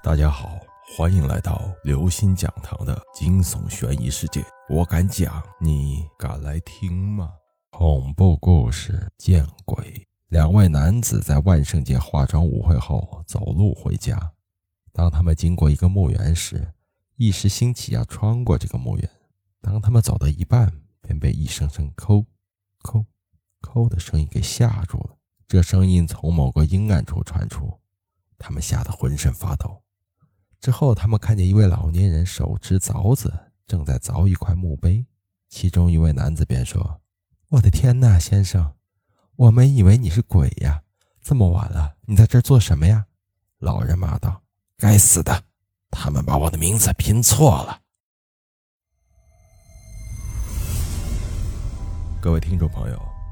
[0.00, 0.60] 大家好，
[0.96, 4.44] 欢迎来到刘星讲堂的惊悚悬疑世界。
[4.68, 7.32] 我敢讲，你敢来听吗？
[7.70, 10.06] 恐怖故事见鬼！
[10.28, 14.32] 两位男子在万圣节化妆舞会后走路回家，
[14.92, 16.72] 当他们经过一个墓园时，
[17.16, 19.10] 一时兴起要穿过这个墓园。
[19.60, 20.72] 当他们走到一半，
[21.02, 22.24] 便被一声声“抠
[22.82, 23.04] 抠
[23.60, 25.16] 抠”的声音给吓住了。
[25.48, 27.80] 这声音从某个阴暗处传出，
[28.38, 29.82] 他们吓得浑身发抖。
[30.68, 33.32] 之后，他们看见一位老年人手持凿子，
[33.66, 35.02] 正在凿一块墓碑。
[35.48, 37.00] 其中一位男子便说
[37.48, 38.74] ：“我的天哪，先生，
[39.36, 40.82] 我们以为你是鬼呀！
[41.22, 43.06] 这么晚了，你在这儿做什么呀？”
[43.60, 44.42] 老人骂道
[44.76, 45.42] ：“该死的，
[45.90, 47.80] 他们把我的名字拼错了。”
[52.20, 53.02] 各位听众朋友，